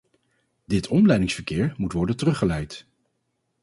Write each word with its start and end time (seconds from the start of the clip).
Dit 0.65 0.87
omleidingsverkeer 0.87 1.73
moet 1.77 1.93
worden 1.93 2.17
teruggeleid. 2.17 2.85